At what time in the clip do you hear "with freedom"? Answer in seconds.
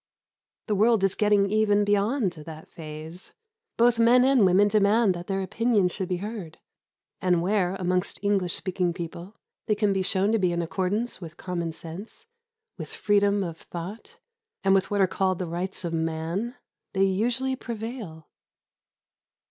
12.79-13.43